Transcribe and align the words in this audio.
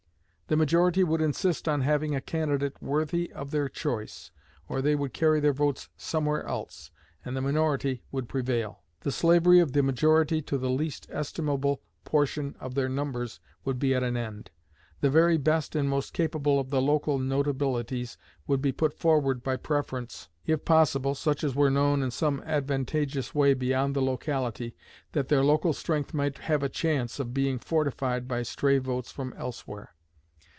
The 0.51 0.57
majority 0.57 1.05
would 1.05 1.21
insist 1.21 1.69
on 1.69 1.79
having 1.79 2.13
a 2.13 2.19
candidate 2.19 2.75
worthy 2.81 3.31
of 3.31 3.51
their 3.51 3.69
choice, 3.69 4.31
or 4.67 4.81
they 4.81 4.95
would 4.95 5.13
carry 5.13 5.39
their 5.39 5.53
votes 5.53 5.87
somewhere 5.95 6.45
else, 6.45 6.91
and 7.23 7.37
the 7.37 7.41
minority 7.41 8.03
would 8.11 8.27
prevail. 8.27 8.81
The 8.99 9.13
slavery 9.13 9.61
of 9.61 9.71
the 9.71 9.81
majority 9.81 10.41
to 10.41 10.57
the 10.57 10.69
least 10.69 11.07
estimable 11.09 11.81
portion 12.03 12.57
of 12.59 12.75
their 12.75 12.89
numbers 12.89 13.39
would 13.63 13.79
be 13.79 13.95
at 13.95 14.03
an 14.03 14.17
end; 14.17 14.51
the 14.99 15.09
very 15.09 15.37
best 15.37 15.73
and 15.73 15.87
most 15.87 16.11
capable 16.11 16.59
of 16.59 16.69
the 16.69 16.81
local 16.81 17.17
notabilities 17.17 18.17
would 18.45 18.61
be 18.61 18.73
put 18.73 18.93
forward 18.93 19.41
by 19.43 19.55
preference; 19.55 20.27
if 20.45 20.65
possible, 20.65 21.15
such 21.15 21.45
as 21.45 21.55
were 21.55 21.71
known 21.71 22.03
in 22.03 22.11
some 22.11 22.41
advantageous 22.45 23.33
way 23.33 23.53
beyond 23.53 23.95
the 23.95 24.01
locality, 24.01 24.75
that 25.13 25.29
their 25.29 25.45
local 25.45 25.71
strength 25.71 26.13
might 26.13 26.39
have 26.39 26.61
a 26.61 26.67
chance 26.67 27.21
of 27.21 27.33
being 27.33 27.57
fortified 27.57 28.27
by 28.27 28.43
stray 28.43 28.79
votes 28.79 29.13
from 29.13 29.33
elsewhere. 29.37 29.95